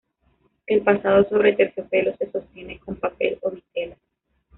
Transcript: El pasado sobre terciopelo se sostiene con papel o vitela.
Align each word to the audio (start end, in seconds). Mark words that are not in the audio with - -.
El 0.65 0.81
pasado 0.81 1.29
sobre 1.29 1.53
terciopelo 1.53 2.17
se 2.17 2.31
sostiene 2.31 2.79
con 2.79 2.95
papel 2.95 3.37
o 3.43 3.51
vitela. 3.51 3.95